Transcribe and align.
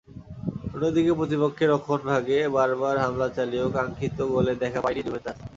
অন্যদিকে 0.73 1.11
প্রতিপক্ষের 1.13 1.71
রক্ষণভাগে 1.73 2.37
বারবার 2.57 2.95
হামলা 3.03 3.27
চালিয়েও 3.37 3.73
কাঙ্ক্ষিত 3.75 4.17
গোলের 4.31 4.57
দেখা 4.59 4.79
পায়নি 4.81 5.01
জুভেন্টাস। 5.05 5.37